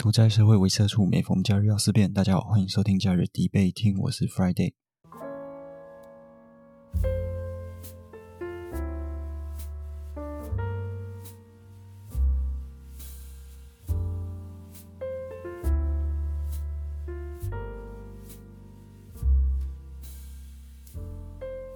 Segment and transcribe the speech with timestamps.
[0.00, 2.10] 独在社会为社畜，每逢假日要思辨。
[2.10, 4.72] 大家好，欢迎收听假日必备听，我是 Friday。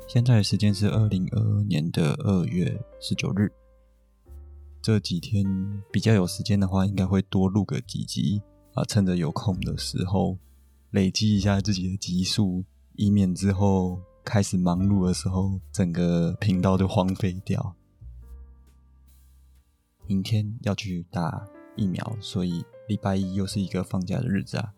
[0.09, 3.53] 现在的时间是二零二二年的二月十九日。
[4.85, 5.43] 这几天
[5.91, 8.43] 比较有时间的话，应该会多录个几集
[8.75, 10.37] 啊，趁着有空的时候
[10.91, 17.75] 累积一下自己的集数，以免之后开始忙碌的时候，整个频道就荒废掉。
[20.07, 24.75] 明天要去打疫苗，所以礼拜一又是一个放假的日子啊。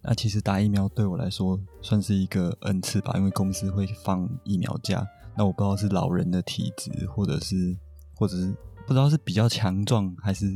[0.00, 5.06] 那其实打疫苗对我来说算是一个恩赐吧，因为公司会放疫苗假。
[5.36, 7.76] 那我不知道是老人的体质，或者是，
[8.14, 8.54] 或者是
[8.90, 10.46] 不知道是比较强壮，还是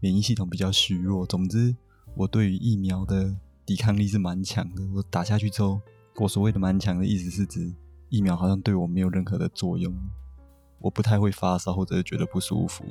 [0.00, 1.24] 免疫系统比较虚弱。
[1.24, 1.72] 总之，
[2.16, 3.32] 我对于疫苗的
[3.64, 4.82] 抵抗力是蛮强的。
[4.92, 5.80] 我打下去之后，
[6.16, 7.72] 我所谓的蛮强的意思是指
[8.08, 9.94] 疫苗好像对我没有任何的作用，
[10.80, 12.84] 我不太会发烧或者是觉得不舒服。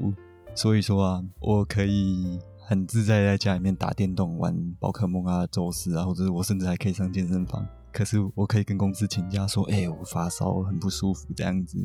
[0.56, 2.40] 所以说啊，我可以。
[2.66, 7.68] 很自在在家里面打电动、玩宝可梦啊、宙斯啊，或者是我甚至还可以上健身房。
[7.92, 11.78] 可是我可以跟公司请假说：“哎，我发烧，很不舒服这样子。”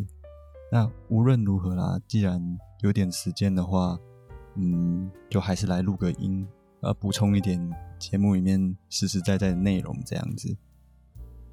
[0.70, 3.98] 那无论如何啦，既然有点时间的话，
[4.56, 6.46] 嗯，就还是来录个音，
[6.80, 7.58] 呃，补充一点
[7.98, 10.56] 节目里面实实在在的内容这样子。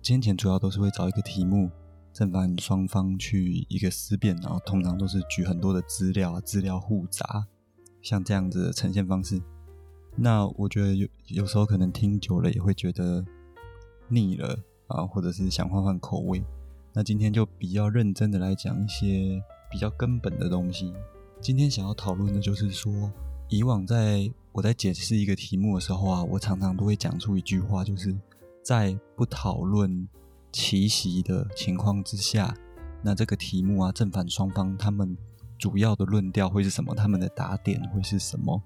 [0.02, 1.69] 今天主要都是会找一个题目，
[2.11, 7.47] 正反双方去一个思辨，然后通常都是举很多的资料，资料互杂。
[8.02, 9.41] 像这样子的呈现方式，
[10.16, 13.25] 那我觉得有有时候可能听久了也会觉得
[14.09, 16.43] 腻了啊，或者是想换换口味。
[16.97, 20.93] 那今天就比较认真的来讲一些比较根本的东西。
[21.41, 23.11] 今天想要讨论的就是说，
[23.49, 28.17] 以往在我在解释一个题目的时候啊，我常常都会讲出一句话，就是
[28.63, 30.07] 在不讨论
[30.53, 32.55] 奇袭的情况之下，
[33.03, 35.17] 那这个题目啊，正反双方他们。
[35.58, 36.93] 主要的论调会是什么？
[36.93, 38.61] 他们的打点会是什么？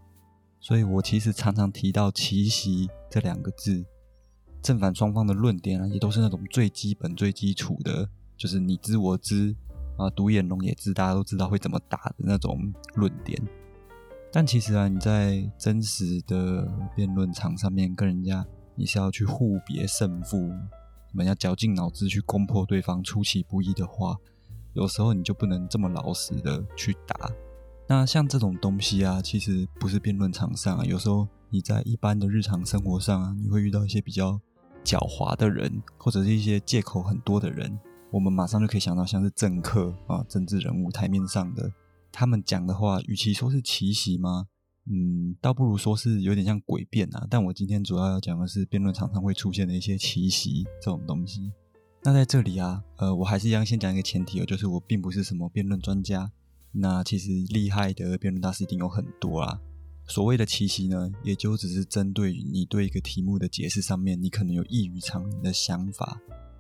[0.59, 3.85] 所以我其实常常提到“奇袭”这两个字，
[4.59, 8.09] 正反双方的论点啊，也都是那种最基本、最基础的，
[8.39, 9.53] 就是你知我知
[9.97, 13.37] 啊，独眼龙也知，大家都知道会怎么打的那种论点。
[14.31, 18.45] 但其实啊，你在真实的辩论场上面跟人家，
[18.75, 24.15] 你是要去互别胜负，你们要绞尽脑汁去攻破对方出其不意的话。
[24.73, 27.29] 有时候你就不能这么老实的去打。
[27.87, 30.85] 那像这种东西啊，其实不是辩论场上啊。
[30.85, 34.39] 有时候你在一般的日常生活上啊，你会遇到一些比较
[34.85, 37.77] 狡猾的人，或者是一些借口很多的人。
[38.11, 41.71] 我们马上就可以想到，像是政客啊、政治人物台面上的，
[42.11, 44.47] 他们讲的话，与其说是奇袭吗？
[44.91, 47.27] 嗯，倒不如说是有点像诡辩啊。
[47.29, 51.51] 但我今天主要要讲的是辩论场上会出现的一些奇袭这种东西。
[52.03, 56.31] 那在这里啊，呃，我还是一样先讲一个前提哦，就是我并不是什么辩论专家。
[56.71, 59.59] 那其实厉害的辩论大师一定有很多啊。
[60.07, 66.19] 所谓的奇袭呢，也就只是针对你对一个题目的解释上面，你可能有异于常人的想法，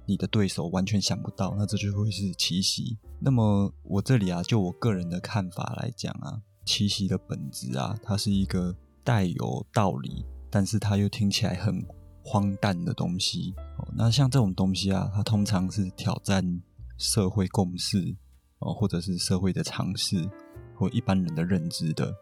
[0.09, 2.97] 你的对手完全想不到，那这就会是奇袭。
[3.21, 11.85] 那么我这里啊，就我个人的看法来讲啊，奇袭的本质啊，它是一个带有道理，但是它又听起来很。
[12.21, 16.61] 荒诞的东西哦，那像这种东西啊，它通常是挑战
[16.97, 18.15] 社会共识
[18.59, 20.29] 哦，或者是社会的常识
[20.75, 22.13] 或一般人的认知的。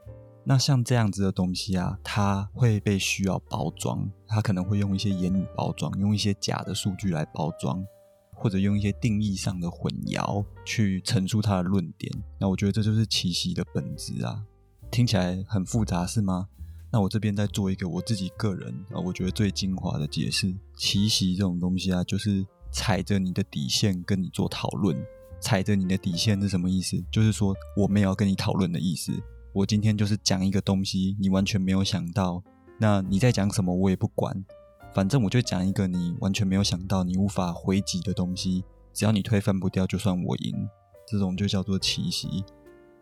[0.50, 7.86] 那像这样子的东西啊，它会被需要包装，它可能会用一些言语包装，用一些假的数据来包装，
[8.34, 12.10] 或者用一些定义上的混淆去陈述它的论点。
[12.40, 14.42] 那我觉得这就是奇袭的本质啊，
[14.90, 16.48] 听起来很复杂是吗？
[16.94, 20.56] 那我这边再做一个我自己个人啊，我觉得最精华的解释。
[20.78, 24.98] 奇袭这种东西啊，就是踩着你的底线跟你做讨论。
[25.42, 27.04] 踩着你的底线是什么意思？
[27.12, 29.12] 就是说我没有跟你讨论的意思。
[29.58, 32.44] 我今天就是讲一个东西，你完全没有想到。
[32.78, 34.46] 那你在讲什么我也不管，
[34.94, 38.64] 反正我就讲一个你完全没有想到、你无法回击的东西。
[38.94, 40.70] 只要你推翻不掉，就算我赢。
[41.08, 42.46] 这种就叫做奇袭。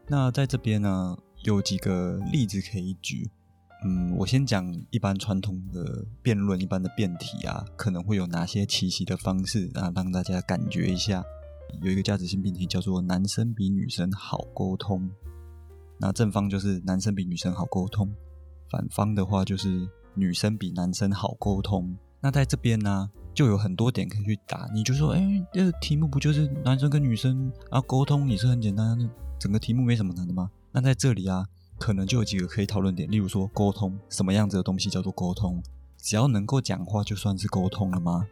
[0.07, 3.29] 那在这边呢，有几个例子可以举。
[3.83, 11.21] 嗯，我先讲一般传统的辩论，一般的辩题啊，可能会有哪些奇袭的方式啊，让大家感觉一下。
[11.81, 15.09] 有一个价值性辩题叫做“男生比女生好沟通”，
[15.99, 18.13] 那正方就是男生比女生好沟通，
[18.69, 21.97] 反方的话就是女生比男生好沟通。
[22.21, 24.69] 那在这边呢，就有很多点可以去打。
[24.73, 25.21] 你就说，哎，
[25.53, 28.97] 这题目不就是男生跟女生啊沟通也是很简单，
[29.39, 30.49] 整个题目没什么难的吗？
[30.71, 31.45] 那在这里啊。
[31.77, 35.61] 可能就有几个可以讨论点，例如说沟通，什么样子的东西叫做沟通？
[35.97, 38.25] 只要能够讲话，就算是沟通了吗？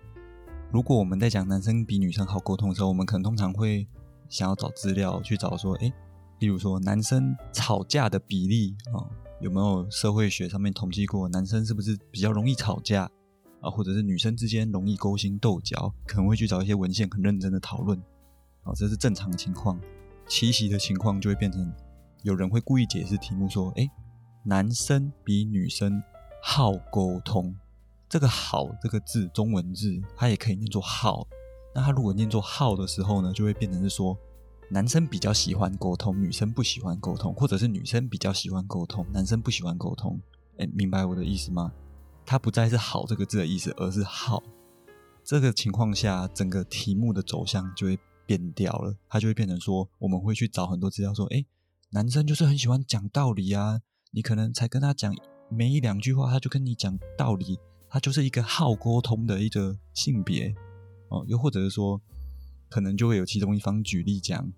[0.72, 3.86] 如果我们在讲男生比女生好沟通的时候，我们可能通常会
[4.30, 5.92] 想要找资料去找说，诶，
[6.44, 9.00] 例如说男生吵架的比例啊，
[9.40, 13.10] 有没有社会学上面统计过，男生是不是比较容易吵架
[13.62, 15.94] 啊，或者是女生之间容易勾心斗角？
[16.06, 17.98] 可能会去找一些文献，很认真的讨论。
[18.64, 19.80] 啊，这是正常情况。
[20.28, 21.74] 奇袭的情况就会变成，
[22.24, 23.90] 有人会故意解释题目说：“哎，
[24.44, 26.04] 男生比女生
[26.42, 27.56] 好沟通。”
[28.10, 31.26] 这个“好”这个字，中文字它也可以念作“好”。
[31.74, 34.18] 那它如果念作“好”的时候呢，就会变成是说，
[34.74, 40.20] 男生比较喜欢沟通，女生不喜欢沟通，或者是女生比较喜欢沟通，男生不喜欢沟通。
[40.58, 41.72] 哎，明白我的意思吗？
[42.26, 44.42] 它不再是“好”这个字的意思，而是“好”。
[45.24, 48.00] 这个情况下，整个题目的走向就会。
[48.26, 51.44] 变掉了，他就会变成说，我们会去找很多资料，说，哎，
[51.92, 53.82] 男生就是很喜欢讲道理啊，
[54.12, 55.14] 你可能才跟他讲
[55.50, 57.60] 没一两句话，他就跟你讲道理，
[57.90, 60.56] 他就是一个好沟通的一个性别
[61.10, 62.02] 哦，又或者是说，
[62.70, 64.50] 可能就会有其中一方举例讲，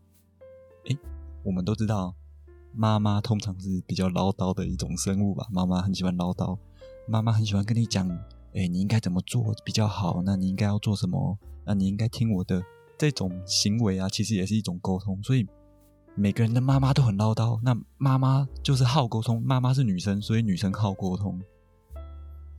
[0.89, 0.97] 哎，
[1.43, 2.15] 我们都知道，
[2.73, 6.57] 妈妈通常是比较唠叨的一种生物吧，妈妈很喜欢唠叨，
[7.07, 8.07] 妈妈很喜欢跟你讲，
[8.53, 12.63] 哎，你应该怎么做比较好，那你应该要做什么，那你应该听我的。
[12.97, 15.21] 这种行为啊，其实也是一种沟通。
[15.21, 15.45] 所以
[16.15, 19.41] 每个人的妈妈都很唠叨，那妈妈就是好沟通。
[19.41, 21.37] 妈妈是女生，所以女生好沟通。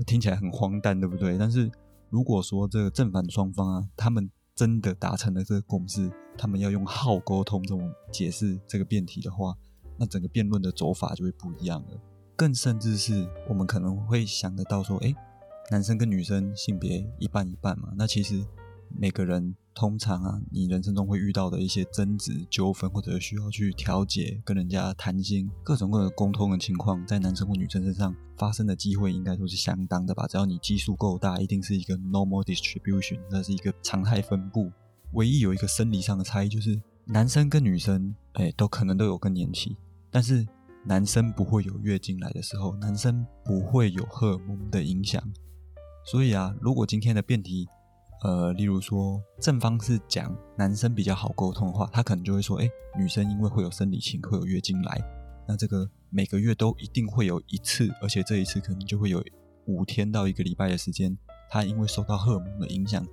[0.06, 1.38] 听起来很荒诞，对不对？
[1.38, 1.70] 但是
[2.11, 9.54] 如果说这个正反双方啊，他们真的达成了这个共识，他们要用好沟通这种解释这个辩题的话，
[9.98, 12.00] 那整个辩论的走法就会不一样了。
[12.36, 15.14] 更甚至是我们可能会想得到说，哎，
[15.70, 18.44] 男生跟女生性别一半一半嘛，那其实
[18.98, 19.54] 每个人。
[19.78, 30.26] 通常啊，你人生中会遇到的一些争执、纠纷，或者需要去调解、跟人家谈心，各种各样的沟通的情况，在男生或女生身上发生的机会应该都是相当的吧？
[30.26, 34.72] 只要你基数够大，一定是一个 normal distribution，那是一个常态分布。
[35.12, 39.76] 唯一有一个生理上的差异，就是男生跟女生，哎，都可能都有更年期，
[40.10, 40.46] 但是
[40.84, 45.22] 男生不会有月经来的时候，男生不会有荷尔蒙的影响。
[46.04, 47.66] 所以啊，如果今天的辩题，
[48.22, 52.68] 呃，例如说，正方是讲男生比较好沟通的话，他可能就会说，哎，
[52.98, 55.00] 女生因为会有生理期，会有月经来，
[55.48, 59.22] 那这个每个月都一定会有一次，而且这一次可能就会有
[59.66, 61.16] 五天到一个礼拜的时间，
[61.50, 63.04] 他因为受到荷尔蒙的影响，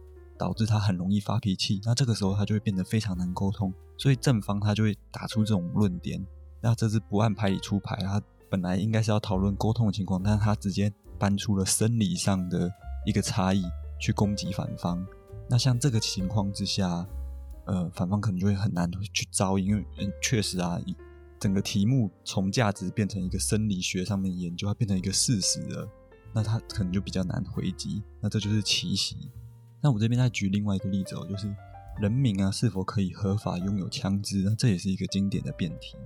[0.43, 6.21] 导致他很容易发脾气，那这个时候他就会变得非常难沟通，所以正方他就会打出这种论点，
[6.59, 12.69] 那这是不按牌理出牌，他本来应该是要讨论沟通的情况，但是他直接搬出了生理上的
[13.05, 13.63] 一个差异。
[13.99, 15.05] 去攻击反方，
[15.49, 17.07] 那像这个情况之下，
[17.65, 19.85] 呃，反方可能就会很难去招因为
[20.21, 20.77] 确实啊，
[21.39, 25.87] 整个题目从价值变成一个生理学上面研究，它变成一个事实了，
[26.33, 28.03] 那它可能就比较难回击。
[28.19, 29.15] 那这就是奇袭。
[29.83, 31.53] 那我这边再举另外一个例子哦，就是
[32.01, 34.41] 人民啊是否可以合法拥有枪支？
[34.45, 35.97] 那这也是一个经典的辩题。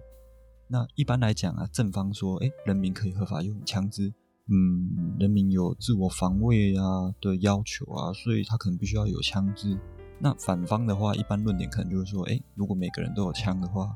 [0.67, 4.11] 那一般来讲啊，正方说，哎，人民可以合法拥有枪支。
[4.49, 9.77] 嗯，人民有自我防卫啊的要求啊，所以他可能必须要有枪支。
[10.19, 13.95] 那反方的话，一般论点可能就是说，哎，如果每个人都有枪的话，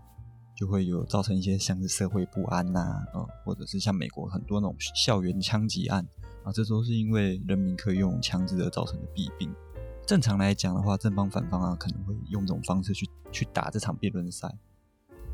[0.55, 6.05] 就会有造成一些像是社会不安呐，呃，或者是像美国很多那种校园枪击案
[6.43, 9.51] 啊，这都是因为人民可以拥有枪支而造成的弊病。
[10.05, 14.57] 正常来讲的话，正方反方啊，可能会用这种方式去去打这场辩论赛。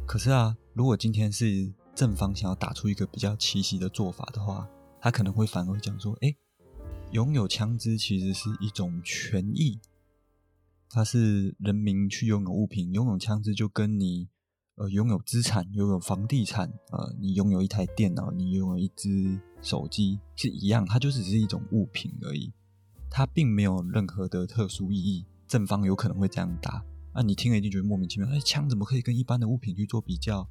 [0.05, 4.69] 可是啊，如果今天是正方想要打出一个比较奇袭的做法的话，
[5.01, 6.35] 他可能会反而讲说：“哎，
[7.11, 9.79] 拥有枪支其实是一种权益，
[10.89, 14.29] 它是人民去拥有物品，拥有枪支就跟你
[14.75, 22.53] 呃拥有资产、拥有房地产，呃，你拥有一台电脑，你拥有一只手机是一样，它就只是一种物品而已，
[23.09, 25.25] 它并没有任何的特殊意义。
[25.47, 26.83] 正方有可能会这样答，
[27.13, 28.29] 那你听了一定觉得莫名其妙。
[28.29, 30.47] 哎，枪怎么可以跟一般的物品去做比较？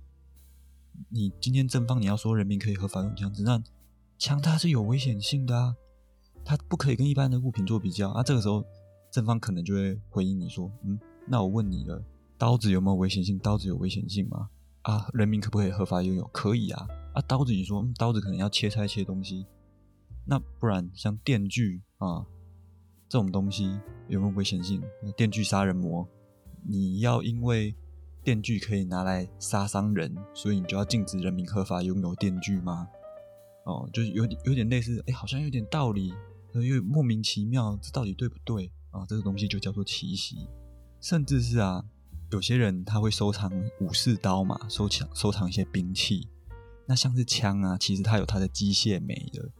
[1.10, 3.62] 你今天正方你要说人民可以合法用枪支，那？”
[4.18, 5.76] 枪它是有危险性的啊，
[6.42, 8.22] 它不可以跟一般的物品做比较啊。
[8.22, 8.64] 这个时候，
[9.10, 12.02] 正方可能就会回应你说：“嗯，那我问你了，
[12.38, 13.38] 刀子有没有危险性？
[13.38, 14.48] 刀子有危险性吗？
[14.80, 16.26] 啊，人民可不可以合法拥有？
[16.28, 16.88] 可以啊。
[17.12, 19.44] 啊，刀子你说刀子可能要切菜切东西，
[20.24, 22.24] 那不然像电锯啊
[23.16, 24.82] 这种东西有没有危险性？
[25.16, 26.06] 电锯杀人魔，
[26.68, 27.74] 你要因为
[28.22, 32.86] 电锯可以拿来杀伤人，所以你就要禁止人民合法拥有电锯吗？”
[33.64, 36.12] 哦，就是有点有点类似，哎，好像有点道理，
[36.52, 39.06] 又莫名其妙，这到底对不对啊？
[39.08, 40.46] 这个东西就叫做奇袭，
[41.00, 41.82] 甚至是啊，
[42.32, 46.28] 有些人他会收藏武士刀嘛，收藏收藏一些兵器，
[46.84, 49.50] 那像是枪啊，其实它有它的机械美的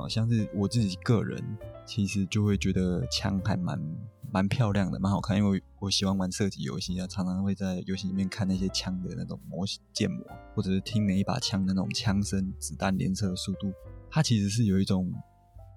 [0.00, 1.42] 啊，像是我自己个人，
[1.86, 3.80] 其实就会觉得枪还蛮
[4.32, 13.72] 蛮漂亮的，蛮好看，因为我喜欢玩射击游戏啊，常常会在游戏里面看那些枪的那种模建模，或者是听每一把枪的那种枪声、子弹连射的速度，
[14.10, 15.12] 它其实是有一种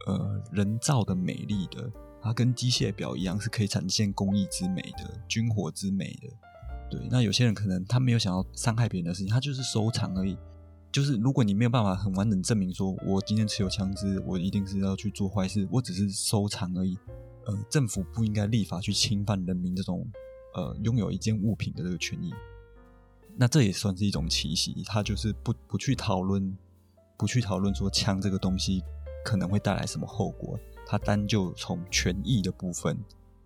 [0.07, 6.29] 呃人造的美丽的，它跟机械表一样，是可以展现工艺之美的、军火之美的。
[6.91, 10.37] 对，那有些人可能他没有想要伤害别人的事情，他就是收藏而已。
[10.93, 16.95] 就是如果你没有办法很完整证明说，我今天持有枪支，我一定是要去做坏事，我只是收藏而已。
[17.45, 20.07] 呃，政府不应该立法去侵犯人民这种
[20.53, 22.31] 呃拥有一件物品的这个权益。
[23.35, 26.55] 那这也算是一种奇袭，他就是不不去讨论，
[27.17, 28.83] 不去讨论说枪这个东西
[29.25, 32.95] 可能会带来什么后果，他单就从权益的部分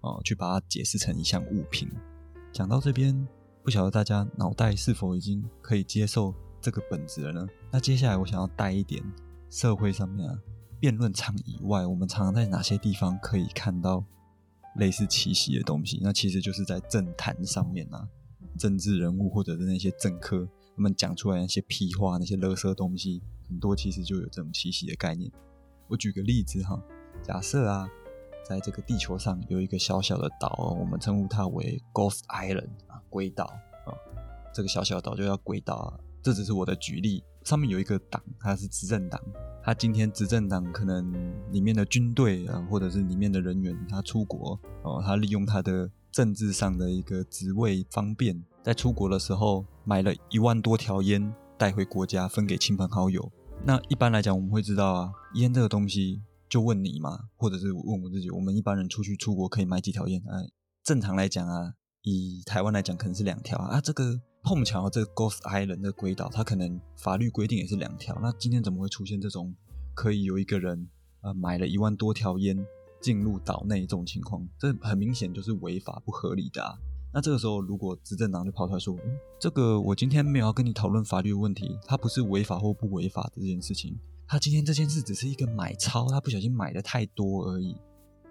[0.02, 1.90] 啊去把它解释成一项物品。
[2.52, 3.26] 讲到这边，
[3.64, 6.36] 不晓得大家脑袋是否已经可以接受。
[6.68, 7.48] 这个本质了呢？
[7.72, 9.02] 那接下来我想要带一点
[9.50, 10.38] 社会上面啊，
[10.82, 14.04] 辩论场以外，我们常常在哪些地方可以看到
[14.76, 16.02] 类似奇袭的东西？
[16.04, 18.06] 那其实就是在政坛上面啊，
[18.60, 20.46] 政治人物或者是那些政客，
[20.76, 25.32] 他们讲出来那些屁话、那些垃圾东西，很多其实就有这种奇袭的概念。
[25.88, 26.78] 我举个例子哈，
[27.24, 27.88] 假设啊，
[28.44, 33.46] 在这个地球上有一个小小的岛，我们称呼它为 Ghost Island 啊，鬼岛
[33.86, 33.96] 啊，
[34.54, 36.00] 这个小小岛就叫鬼岛啊。
[36.28, 39.18] 这只是我的举例，上面有一个党，它是执政党，
[39.64, 41.10] 他今天执政党可能
[41.54, 53.32] 里面的军队啊，或者是里面的人员，他出国哦，他利用他的政治上的一个职位方便，在出国的时候买了一万多条烟带回国家分给亲朋好友。
[53.64, 60.22] 那一般来讲，我们会知道啊，烟这个东西，就问你嘛，或者是问我自己，我们一般人出去出国可以买几条烟？
[60.28, 60.50] 哎，
[60.84, 64.20] 正常来讲啊，以台湾来讲，可能是两条啊，这个。
[64.48, 68.18] 碰巧这个 Ghost Island 的鬼岛，它可能法律规定也是两条。
[68.22, 69.54] 那今天怎么会出现这种
[69.94, 70.88] 可以有一个人
[71.20, 72.58] 呃买了一万多条烟
[73.02, 74.48] 进入岛内这种情况？
[74.58, 76.64] 这很明显就是违法不合理的。
[76.64, 76.78] 啊。
[77.14, 84.00] 那这个时候，如果执政党就跑出来说：“嗯，这个我今天没有要跟你讨论法律问题，它不是违法或不违法的这件事情。
[84.30, 87.76] 他今天这件事只是一个买超，他不小心买的太多而已。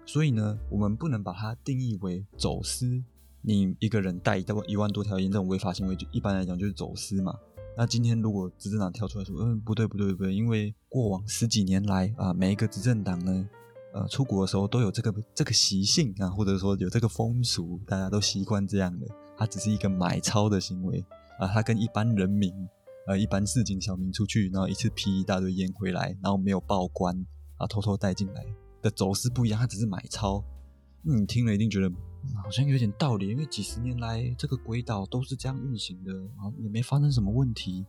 [0.03, 3.03] 所以呢，我们不能把它定义为走私。”
[3.47, 7.33] 你一个人带一一万多条烟，这种违法行为，就一般来讲就是走私嘛。
[7.77, 13.49] 那今天如果执政党跳出来说，嗯，不对不对不对，因为过往十几年来啊，每一个执政党呢，
[13.93, 19.07] 呃，出国的时候都有这个这个习性啊，或者说有这个风俗，大家都习惯这样的。
[19.37, 21.01] 它只是一个买超的行为
[21.39, 22.53] 啊，它跟一般人民
[23.07, 27.15] 呃一般市井小民出去，然后一次批一大堆烟回来，然后没有报关
[27.55, 28.45] 啊，偷偷带进来
[28.81, 30.43] 的走私不一样，它只是买超。
[31.01, 31.89] 你听了一定觉得。
[32.35, 37.85] 好像有点道理，因为几十年来这个鬼岛都是这样运行的，啊，也没发生什么问题，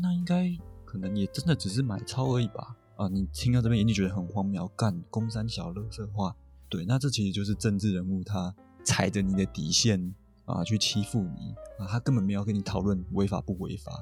[0.00, 0.50] 那应该
[0.84, 2.76] 可能也真的只是买超而已吧？
[2.96, 6.34] 啊，你听到这边一定觉得很荒谬，干公山小乐色话，
[6.68, 13.92] 对，那这其实就是政治人物他踩着你的底线啊去欺负你啊，他根本没有跟你讨论违法不违法，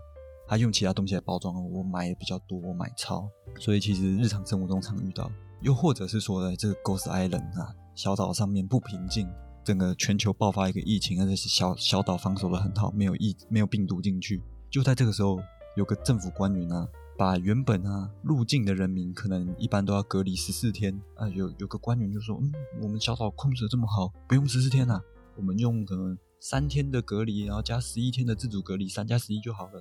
[0.48, 3.28] 他用其他东西来包装，我买的比较多，我买超，
[3.58, 5.30] 所以其实日常生活中常遇到，
[5.60, 9.28] 又或者是说在这个 Ghost Island 啊，小岛上面不平静。
[9.64, 14.42] 整个全球爆发一个疫情，而且是小小岛防守的很好，没有疫没有病毒进去。
[14.70, 15.38] 就在这个时候，
[15.76, 16.88] 有个政府官员啊，
[17.18, 22.52] 把原本啊入境的人民可能一般都要隔离十四天啊，有有个官员就说：“嗯，
[22.82, 25.02] 我们小岛控制的这么好，不用十四天啊，
[25.36, 29.80] 我们用可能三天的隔离，然后加十一天的自主隔离，三加十一就好了。”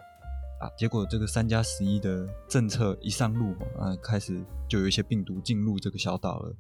[0.59, 6.53] 啊，结果这个三加十一的政策一上路啊，开始就有一些病毒进入这个小岛了。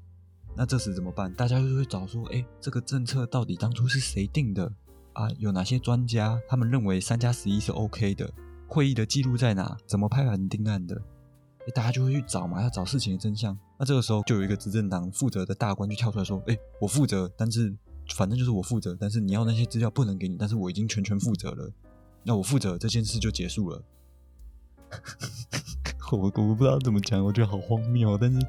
[0.55, 1.33] 那这时怎么办？
[1.33, 4.69] 大家就会找说，哎，这个政策到底当初是谁定的
[5.13, 5.29] 啊？
[5.37, 8.29] 有哪些专家他们认为三加十一是 OK 的？
[8.67, 9.77] 会议的记录在哪？
[9.85, 11.01] 怎么拍板定案的？
[11.73, 13.57] 大家就会去找嘛，要找事情的真相。
[13.77, 17.73] 那这个时候就有一个执政党负责的大官就跳出来说，哎，我负责，但是
[18.15, 21.71] 反正就是我负责，但是你要那些资料不能给你，但是我已经全权负责了，
[22.23, 23.81] 那我负责这件事就结束了。
[26.11, 28.39] 我我不知道怎么讲，我觉得好荒谬，但是。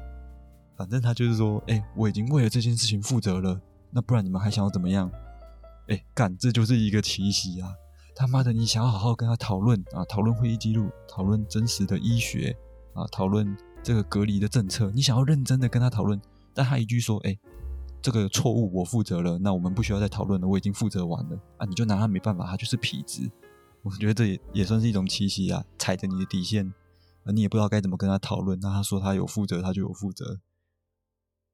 [0.81, 3.61] 反正他就是说，哎，我已经为了这件事情负责了，
[3.91, 5.11] 那不然你们还想要怎么样？
[5.89, 7.69] 哎，干，这就是一个奇袭啊！
[8.15, 12.57] 他妈的，你想要好好跟他讨论啊，讨论会议记录，讨论真实的医学
[12.95, 16.19] 啊，讨论这个隔离的政策，你想要认真的跟他讨论，
[16.51, 17.37] 但他一句说，哎，
[18.01, 23.29] 这个错误我负责了，那我们不需要再讨论了，我已经负责完了啊，你就拿他没办法，他就是痞子。
[23.83, 26.73] 我觉得这也也算是一种奇袭啊，踩着你的底线，
[27.23, 28.59] 啊你也不知道该怎么跟他讨论。
[28.59, 30.39] 那他说他有负责，他就有负责。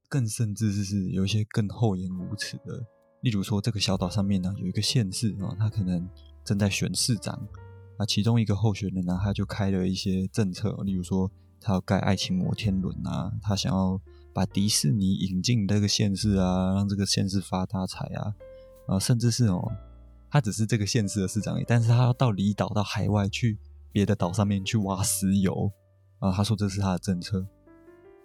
[0.10, 2.86] 更甚至是有一些更厚颜无耻的，
[3.22, 6.08] 例如说这个小岛上面呢有一个县市啊，他可能
[6.44, 7.36] 正在选市长，
[7.98, 14.00] 啊，其中一个候选人呢，他就开了一些政策，例如说他要盖爱情摩天轮啊，他想要
[14.34, 18.34] 把迪士尼引进这个县市啊，让这个县市发大财啊，
[18.88, 19.72] 啊，甚至是哦，
[20.30, 23.58] 他只是这个县市的市长，但是他要到离岛到海外去
[23.92, 25.70] 别的岛上面去挖石油
[26.20, 27.46] 啊，他说这是他的政策。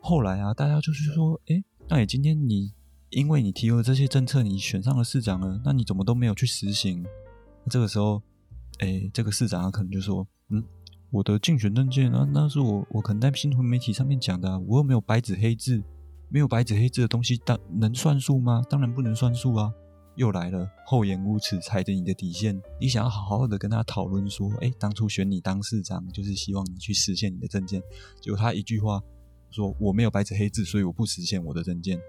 [0.04, 2.72] 后来啊，大家就是说，哎，那你今天你
[3.10, 7.04] 因为你提了这些政策，你选上了市长了，那你怎么都没有去实行？
[7.70, 8.22] 这个时候。
[8.78, 10.64] 哎，这个市长他可能就说：“嗯，
[11.10, 15.80] 我的竞选证件啊，那是我我可能在新闻媒体上面讲的，我又没有白纸黑字，
[16.30, 18.60] 没有白纸黑字的东西，当能算数吗？
[18.68, 19.72] 当然不能算数啊！
[20.16, 27.80] 又来了，厚颜无耻，踩着你的底线，你想要好好的跟他讨论说，哎，当初选你当市长，就是希望你去实现你的证件，
[28.20, 29.00] 结果他一句话
[29.52, 32.00] 说我没有白纸黑字，所以我不实现我的证件，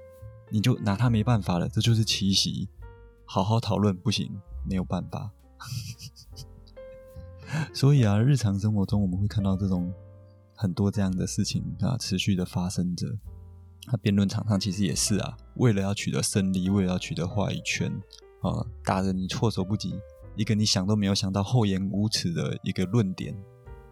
[0.50, 2.70] 你就拿他没办法了，这就是奇袭，
[3.26, 4.32] 好好讨论不行，
[4.68, 5.32] 没有办法。
[7.74, 9.94] ”所以啊，日常生活中我们会看到这种
[10.56, 13.08] 很多这样的事情啊，持续的发生着。
[13.88, 17.92] 那辩论场上其实也是啊，为了要取得胜利，为了要取得话语权
[18.42, 20.00] 啊，打着你措手不及，
[20.36, 23.36] 一个你想都没有想到厚颜无耻的一个论点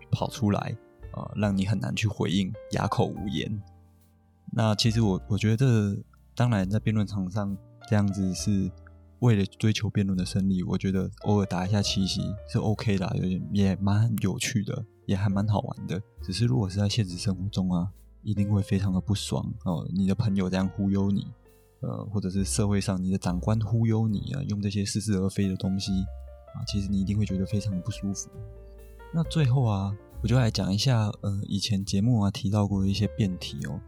[0.10, 0.76] 跑出来
[1.14, 3.62] 啊，让你很难去回应，哑口无言。
[4.52, 5.98] 那其实我我觉得，
[6.36, 7.58] 当然在辩论场上
[7.90, 8.72] 这样子是。
[9.22, 16.02] 为了追求辩论的胜利，我觉得偶尔打一下七夕是 OK 的，有点也蛮有趣的，也还蛮好玩的。
[16.24, 17.88] 只是如果是在现实生活中啊，
[18.24, 19.88] 一定会非常的不爽哦。
[19.94, 21.28] 你的朋友这样忽悠你，
[21.82, 25.92] 呃，或者是社会上你的长官忽悠你啊，用这些似是而非的东西
[26.56, 28.28] 啊，其实你一定会觉得非常的不舒服。
[29.14, 33.82] 那最后啊，我就来讲一下，呃，以前节目啊提到过一些辩题哦，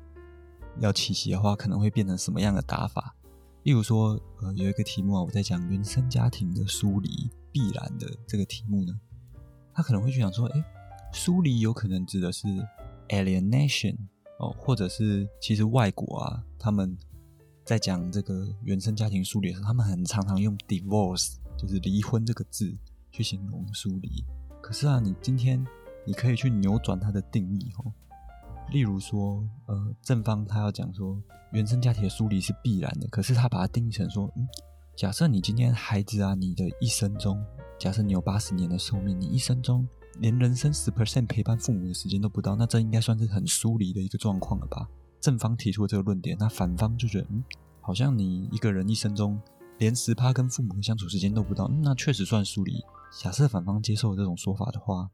[0.79, 3.15] 要七夕的话，可能会变成什么样的打法？
[3.61, 8.99] 例如说，呃，有一个题目啊，我在讲原生家庭的疏离必然的这个题目呢，
[9.75, 10.63] 他可能会去想说，哎，
[11.13, 12.47] 疏离有可能指的是
[13.09, 13.95] alienation
[14.39, 16.97] 哦，或者是其实外国啊，他们
[17.63, 22.75] 在讲这个原生家庭疏离的时候，他们很常常用 divorce 就是离婚这个字
[23.11, 24.25] 去形容疏离。
[24.63, 25.63] 可是啊，你今天
[26.05, 27.91] 你可以去扭转它的定义哦。
[28.71, 34.47] 例如说，呃，正方他要讲说，原生家庭的疏离是必然的，可是他把它定义成说，嗯，
[34.95, 37.43] 假设你今天孩子啊，你的一生中，
[37.77, 39.87] 假设你有八十年的寿命，你一生中
[40.19, 44.87] 连人生十 percent 陪伴父母的时间都不到，那这应该算是很疏离的一个状况了吧？
[45.19, 47.43] 正方提出这个论点，那反方就觉得，嗯，
[47.81, 49.39] 好像你一个人一生中
[49.77, 52.81] 连十趴跟父母的相处时间都不到，那确实算疏离。
[53.21, 55.09] 假设反方接受这种说法的话，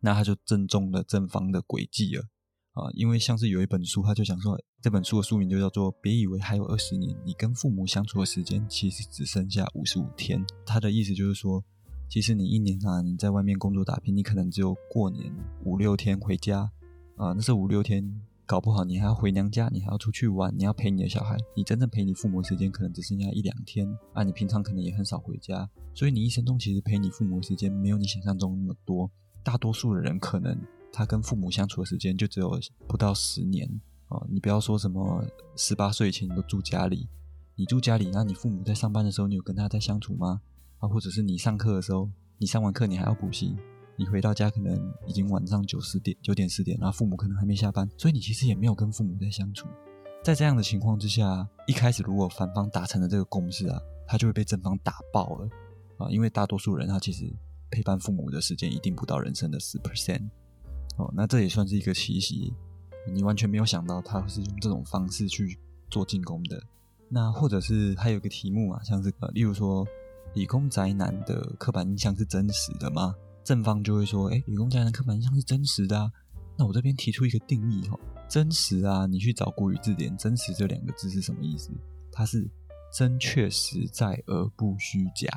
[0.00, 2.24] 那他就正中了正方的诡计了。
[2.72, 10.40] 啊，因为像是有一本书，他就讲说，这本书的书名就叫做《别以为还有二十年，你跟父母相处的时间其实只剩下五十五天》。
[10.64, 11.64] 他的意思就是说，
[12.08, 15.34] 其实你一年啊，你在外面工作打拼，你可能只有过年
[15.64, 16.70] 五六天回家
[17.16, 24.22] 啊，那是五六天，搞不好你还要回娘家，你还要出去玩，你要陪你的小孩，你真正陪你父母的时间可能只剩下一两天啊。
[24.22, 29.10] 你平常可能也很少回家，所以你一生中其实陪你父母的时间没有你想象中那么多。
[29.42, 30.56] 大多数的人可能。
[30.92, 35.24] 他跟父母相处的时间就只有不到十年哦，你不要说什么
[35.54, 37.08] 十八岁以前你都住家里，
[37.54, 40.40] 你住家里，那你父母在上班的时候，你有跟他在相处吗？
[40.78, 43.56] 啊，或者是你上课的时候，你上完课你还要补习，
[43.94, 49.68] 你回到家可能已经晚上九十点、九点十点，然后父母可能还没下班，所以你其实也没有跟父母在相处。
[50.24, 55.48] 在这样的情况之下，一开始如果反方达成了这个共识啊，他就会被正方打爆了
[55.98, 57.32] 啊，因为大多数人他其实
[57.70, 60.28] 陪伴父母的时间一定不到人生的十 percent。
[60.96, 62.52] 哦，那这也算是一个奇袭，
[63.12, 66.62] 你完全没有想到他是用这种方式去做进攻的。
[67.08, 69.86] 那或者是还有个题目啊，像这个，例如说
[70.34, 73.14] 理工宅男的刻板印象是真实的吗？
[73.42, 76.12] 正方就会说，哎，理工宅男刻板印象是真实的啊。
[76.58, 81.70] 那我这边提出一个定义哈，真实啊，你去找国语字典，真实这两个字是什么意思？
[82.12, 82.46] 它是
[82.92, 85.28] 真确实在而不虚假，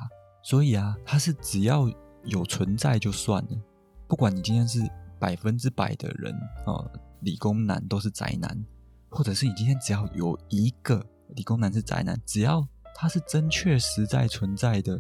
[0.43, 1.89] 所以啊，它是只要
[2.25, 3.61] 有存在就算了，
[4.07, 4.79] 不管你今天是。
[5.19, 6.85] 百分之百的人哦，
[7.21, 8.65] 理工男都是宅男，
[9.07, 12.61] 或者是你今天只要有一个理工男是宅男，只要
[12.93, 14.99] 他是真确实在存在的，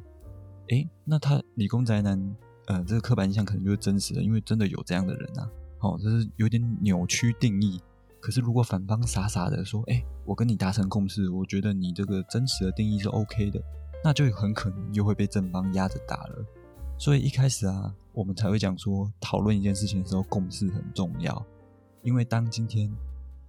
[0.69, 2.35] 诶，那他理工宅男，
[2.67, 7.81] 呃，这个刻板印象可能就是真实的，因为真的有这样的人啊，哦，这是有点扭曲定义。
[8.21, 13.61] 可是如果反方傻傻的说，诶，我跟你达成共识，我觉得你这个真实的定义是 OK 的，
[14.05, 16.45] 那就很可能又会被正方压着打了。
[17.03, 21.45] 所以一开始啊，我们才会讲说，讨论一件事情的时候，共识很重要。
[22.01, 22.89] 因为当今天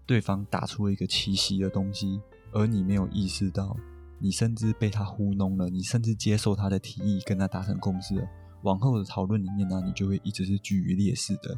[0.05, 3.77] 对方打出了一个奇袭的东西，而你没有意识到，
[4.19, 8.29] 你甚至被他糊弄了，你甚至接受他的提议，跟他达成共识了，
[8.63, 11.51] 往后的讨论里面呢，你就会一直是居于劣势的。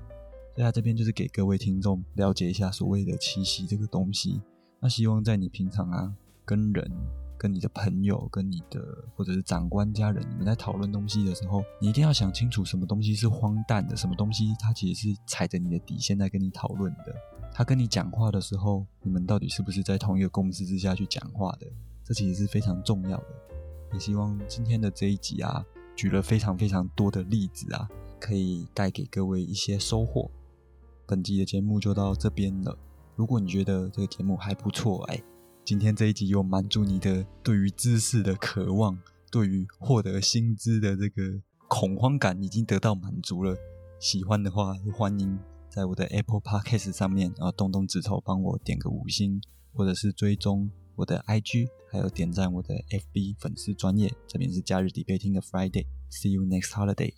[0.55, 4.43] 所以他这边就是给各位听众了解一下所谓的七夕这个东西。
[4.81, 6.93] 那希望在你平常啊跟人、
[7.38, 8.81] 跟你的朋友、跟你的
[9.14, 17.14] 或者是长官、家人，你们在讨论东西的时候，你一定要想清楚什么东西是荒诞的，什么东西它其实是踩着你的底线在跟你讨论的。
[17.53, 21.66] 他跟你讲话的时候，你们到底是不是在同一个共识之下去讲话的？
[22.05, 23.27] 这其实是非常重要的。
[23.92, 27.88] 也希望今天的这一集啊，举了非常非常多的例子啊，
[28.20, 30.31] 可以带给各位一些收获。
[31.07, 32.77] 本集的节目就到这边了。
[33.14, 35.22] 如果你觉得这个节目还不错，哎，
[35.66, 38.96] 今天这一集有满足你的对于知识的渴望，
[39.33, 43.57] 对于获得薪资的这个恐慌感已经得到满足了。
[43.98, 45.37] 喜欢的话，欢迎
[45.68, 49.40] 在我的 Apple Podcast 上面啊动动指头帮我点个五星，
[49.72, 54.14] 或者是追踪我的 IG，还有点赞我的 FB 粉丝专业。
[54.29, 57.12] 这边是假日底背听的 Friday，See you next holiday。